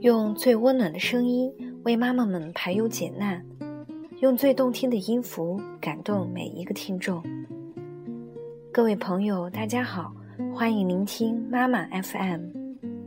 [0.00, 1.52] 用最温暖的声音
[1.84, 3.44] 为妈妈们排忧解难，
[4.20, 7.22] 用最动听的音符感动每一个听众。
[8.72, 10.12] 各位朋友，大家好，
[10.52, 12.40] 欢迎聆听妈妈 FM，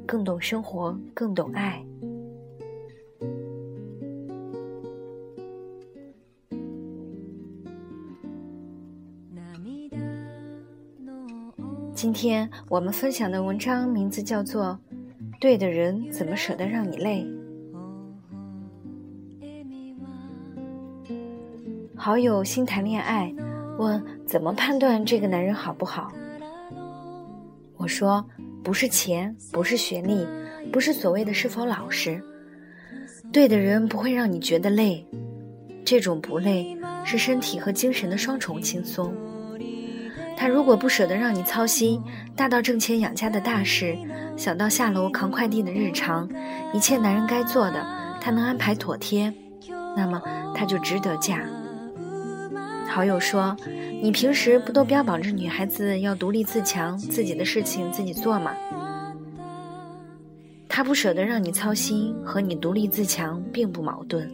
[0.06, 1.86] 更懂生活，更懂爱。
[12.16, 14.80] 今天我们分享的文章名字叫做
[15.38, 17.28] 《对的人怎么舍得让你累》。
[21.94, 23.36] 好友新谈恋爱，
[23.78, 26.10] 问怎么判断这个男人好不好？
[27.76, 28.26] 我说
[28.64, 30.26] 不是钱，不是学历，
[30.72, 32.24] 不是所谓的是否老实，
[33.30, 35.06] 对的人不会让你觉得累，
[35.84, 39.14] 这种不累是身体和精神的双重轻松。
[40.38, 42.04] 他如果不舍得让你操心，
[42.36, 43.98] 大到挣钱养家的大事，
[44.36, 46.30] 小到下楼扛快递的日常，
[46.74, 47.86] 一切男人该做的，
[48.20, 49.34] 他能安排妥帖，
[49.96, 50.22] 那么
[50.54, 51.42] 他就值得嫁。
[52.88, 53.56] 好友说
[54.02, 58.54] ：“你平时不都标榜着女孩子要独立自强，自己的事情自己做吗？”
[60.70, 64.30] 他不舍得让你操心，和你独立自强并不矛盾。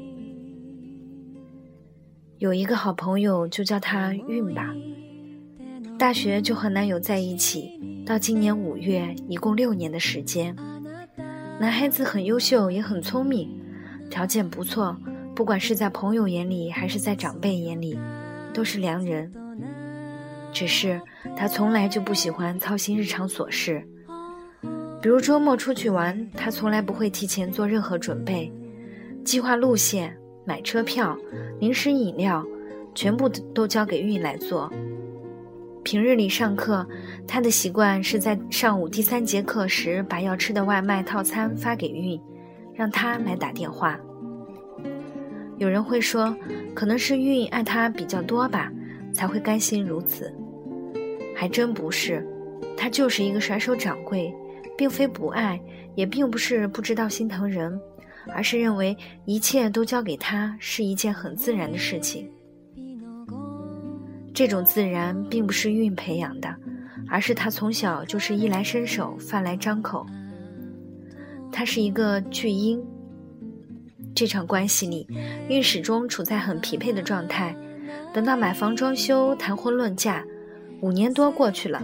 [2.39, 4.73] 有一个好朋友，就叫他运吧。
[6.01, 10.55] 大学就和男友在一起，到今年五月，一共六年的时间。
[11.59, 13.47] 男孩子很优秀，也很聪明，
[14.09, 14.97] 条件不错，
[15.35, 17.99] 不管是在朋友眼里，还是在长辈眼里，
[18.51, 19.31] 都是良人。
[20.51, 20.99] 只是
[21.37, 23.87] 他从来就不喜欢操心日常琐事，
[25.03, 28.51] 比如周末出去玩，他从来不会提前做任何准备，
[29.23, 31.15] 计划路线、买车票、
[31.59, 32.43] 零食饮料，
[32.95, 34.67] 全部都交给运来做。
[35.83, 36.87] 平日里上课，
[37.27, 42.19] 他的习惯是在上午第三节课时把要吃的外卖套餐发给韵，
[42.73, 43.99] 让他来打电话。
[45.57, 46.35] 有人会说，
[46.75, 48.71] 可能是韵爱他比较多吧，
[49.13, 50.31] 才会甘心如此。
[51.35, 52.25] 还真不是，
[52.77, 54.31] 他就是一个甩手掌柜，
[54.77, 55.59] 并非不爱，
[55.95, 57.79] 也并不是不知道心疼人，
[58.33, 62.29] 而是认为一切都交给他是一件很自然的事情。
[64.41, 66.51] 这种自然并不是运培养的，
[67.07, 70.03] 而是他从小就是衣来伸手、饭来张口。
[71.51, 72.83] 他是一个巨婴。
[74.15, 75.07] 这场关系里，
[75.47, 77.55] 运始终处在很匹配的状态。
[78.11, 80.25] 等到买房装修、谈婚论嫁，
[80.81, 81.79] 五年多过去了，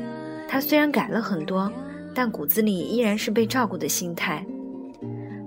[0.49, 1.71] 他虽然改了很多，
[2.11, 4.43] 但骨子里依然是被照顾的心态。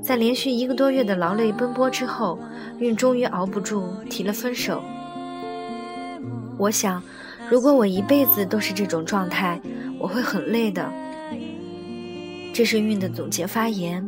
[0.00, 2.38] 在连续一个多月的劳累奔波之后，
[2.78, 4.80] 运终于熬不住，提了分手。
[6.60, 7.02] 我想，
[7.48, 9.58] 如果我一辈子都是这种状态，
[9.98, 10.92] 我会很累的。
[12.52, 14.06] 这是运的总结发言。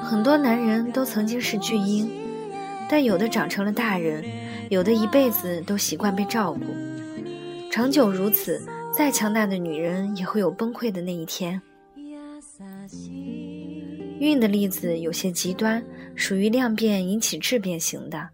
[0.00, 2.08] 很多男人都曾经是巨婴，
[2.88, 4.24] 但有的长成了大人，
[4.70, 6.60] 有的一辈子都习惯被照顾。
[7.68, 8.62] 长久如此，
[8.96, 11.60] 再强大的女人也会有崩溃的那一天。
[14.20, 15.82] 运的例子有些极端，
[16.14, 18.28] 属于量变引起质变型的。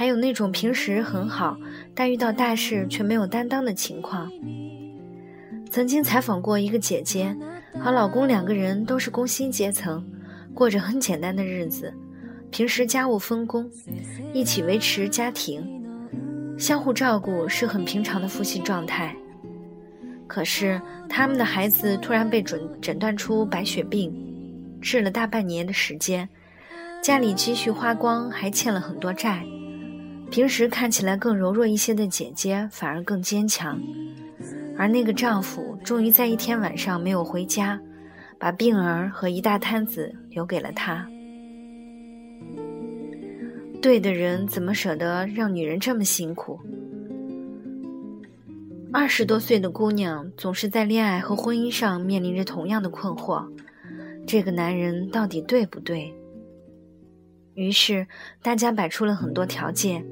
[0.00, 1.58] 还有那种平时很好，
[1.94, 4.32] 但遇到大事却没有担当的情况。
[5.70, 7.36] 曾经采访过一个姐姐，
[7.78, 10.02] 和老公两个人都是工薪阶层，
[10.54, 11.92] 过着很简单的日子，
[12.50, 13.70] 平时家务分工，
[14.32, 15.62] 一起维持家庭，
[16.56, 19.14] 相互照顾是很平常的夫妻状态。
[20.26, 20.80] 可是
[21.10, 24.10] 他们的孩子突然被诊诊断出白血病，
[24.80, 26.26] 治了大半年的时间，
[27.02, 29.44] 家里积蓄花光，还欠了很多债。
[30.30, 33.80] 平时看起来更柔弱一些的姐姐反而更坚强，
[34.78, 37.80] 而那个丈夫终于在一天晚上没有回家，
[38.38, 41.04] 把病儿和一大摊子留给了她。
[43.82, 46.60] 对的人怎么舍得让女人这么辛苦？
[48.92, 53.44] 二十多岁的姑娘总是在恋爱和婚姻上面临着同样的困惑：
[54.26, 56.14] 这个男人到底对不对？
[57.54, 58.06] 于是
[58.42, 60.04] 大家摆出了很多条件。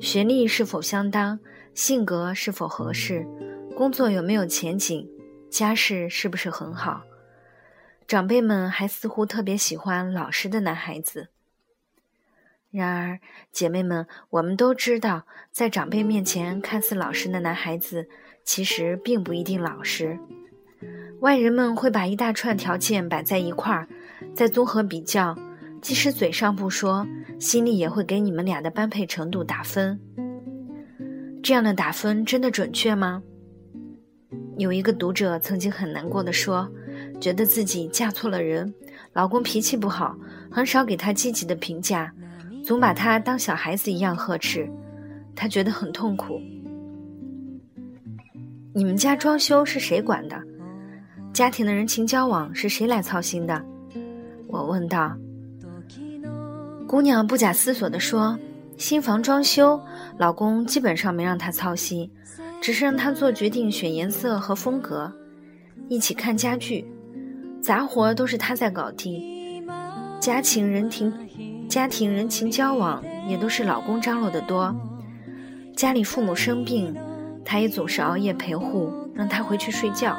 [0.00, 1.38] 学历是否相当，
[1.74, 3.26] 性格是否合适，
[3.74, 5.08] 工作有没有前景，
[5.50, 7.02] 家世是不是很好？
[8.06, 11.28] 长辈们还似乎特别喜欢老实的男孩子。
[12.70, 13.20] 然而，
[13.50, 18.06] 姐妹们，我们都知道，在长辈面前看似老实的男孩子，
[18.44, 20.18] 其实并不一定老实。
[21.20, 23.88] 外人们会把一大串条件摆在一块儿，
[24.34, 25.34] 再综合比较。
[25.86, 27.06] 即使嘴上不说，
[27.38, 29.96] 心里也会给你们俩的般配程度打分。
[31.44, 33.22] 这样的打分真的准确吗？
[34.58, 36.68] 有一个读者曾经很难过的说，
[37.20, 38.74] 觉得自己嫁错了人，
[39.12, 40.18] 老公脾气不好，
[40.50, 42.12] 很少给她积极的评价，
[42.64, 44.68] 总把她当小孩子一样呵斥，
[45.36, 46.40] 她觉得很痛苦。
[48.74, 50.42] 你们家装修是谁管的？
[51.32, 53.64] 家庭的人情交往是谁来操心的？
[54.48, 55.16] 我问道。
[56.86, 58.38] 姑娘不假思索地说
[58.78, 59.80] ：“新房装修，
[60.18, 62.08] 老公基本上没让她操心。”
[62.62, 65.12] 只是让她做决定，选颜色和风格，
[65.88, 66.86] 一起看家具，
[67.60, 69.66] 杂活都是她在搞定。
[70.20, 71.12] 家庭人情，
[71.68, 74.74] 家庭人情交往也都是老公张罗的多。
[75.74, 76.96] 家里父母生病，
[77.44, 80.16] 他也总是熬夜陪护，让他回去睡觉。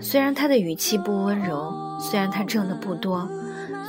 [0.00, 3.28] 虽然他的语气不温柔，虽然他挣的不多，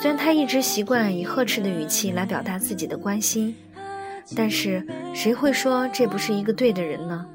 [0.01, 3.53] 虽然他一直习惯以呵斥的语气来表达自己的关心。
[4.35, 7.25] 但是，谁会说这不是一个对的人呢？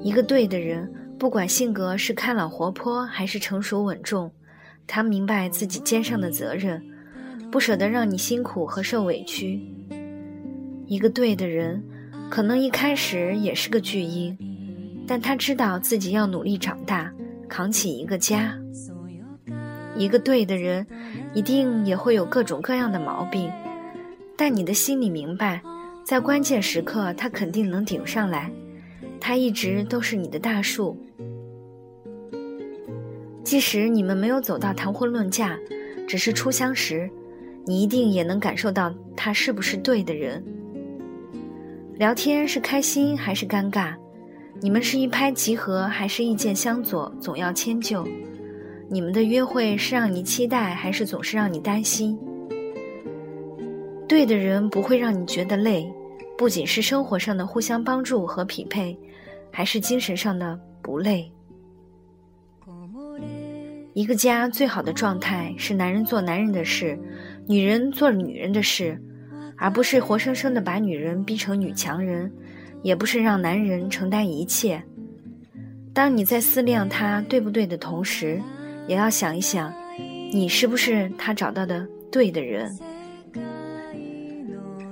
[0.00, 4.30] 一个对的人，不管性格是开朗活泼还是成熟稳重，
[4.86, 6.82] 他明白自己肩上的责任，
[7.50, 9.60] 不舍得让你辛苦和受委屈。
[10.86, 11.82] 一个对的人，
[12.30, 14.38] 可能一开始也是个巨婴，
[15.06, 17.12] 但他知道自己要努力长大，
[17.48, 18.56] 扛起一个家。
[19.96, 20.86] 一个对的人，
[21.34, 23.50] 一定也会有各种各样的毛病。
[24.36, 25.62] 但你的心里明白，
[26.04, 28.50] 在关键时刻，他肯定能顶上来。
[29.20, 30.98] 他一直都是你的大树，
[33.44, 35.56] 即使你们没有走到谈婚论嫁，
[36.08, 37.08] 只是初相识，
[37.64, 40.42] 你一定也能感受到他是不是对的人。
[41.98, 43.94] 聊天是开心还是尴尬？
[44.60, 48.04] 你们是一拍即合还是意见相左，总要迁就？
[48.92, 52.14] 你们的约会是让你期待还是总是让你担心？
[54.06, 55.90] 对的人不会让你觉得累，
[56.36, 58.94] 不仅是生活上的互相帮助和匹配，
[59.50, 61.32] 还是精神上的不累。
[63.94, 66.98] 一个家最好的状态是男人做男人的事，
[67.46, 69.02] 女人做女人的事，
[69.56, 72.30] 而不是活生生的把女人逼成女强人，
[72.82, 74.82] 也不是让男人承担一切。
[75.94, 78.38] 当你在思量他对不对的同时，
[78.86, 79.72] 也要想一想，
[80.32, 82.76] 你是不是他找到的对的人。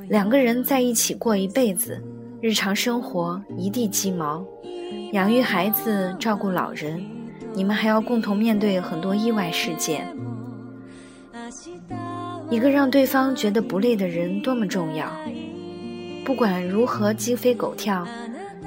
[0.09, 2.03] 两个人在一起过一辈子，
[2.41, 4.45] 日常生活一地鸡毛，
[5.13, 7.01] 养育孩子、照顾老人，
[7.53, 10.07] 你们还要共同面对很多意外事件。
[12.51, 15.09] 一个让对方觉得不累的人多么重要！
[16.25, 18.05] 不管如何鸡飞狗跳，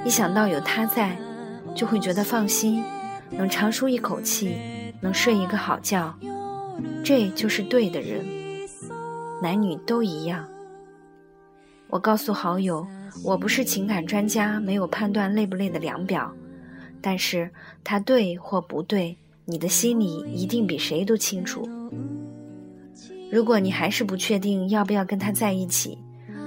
[0.04, 1.14] 一想到有他在，
[1.74, 2.82] 就会觉得放心，
[3.30, 4.56] 能长舒一口气，
[5.04, 6.18] 能睡一个好觉，
[7.04, 8.24] 这就是对的人。
[9.42, 10.48] 男女都一样。
[11.88, 12.86] 我告诉好友，
[13.22, 16.32] 我不是情感专家，没有判断累不累的量表，
[17.02, 17.50] 但是
[17.84, 19.14] 他对或不对，
[19.44, 21.68] 你的心里一定比谁都清楚。
[23.30, 25.98] 如果你还是不确定要不要跟他在一起，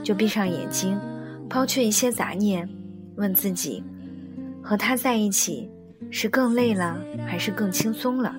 [0.03, 0.99] 就闭上眼睛，
[1.47, 2.67] 抛却一些杂念，
[3.17, 3.83] 问自己：
[4.63, 5.69] 和他在一起
[6.09, 8.35] 是更累了，还是更轻松了？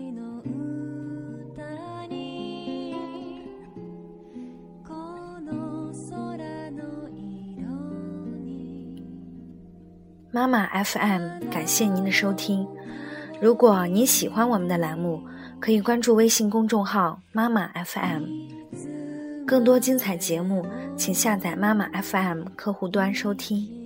[10.30, 12.66] 妈妈 FM，感谢您的收听。
[13.40, 15.22] 如果您喜欢我们的栏目，
[15.58, 18.24] 可以关注微信公众号“妈妈 FM”。
[19.46, 20.66] 更多精彩节目，
[20.96, 23.77] 请下载妈妈 FM 客户端收听。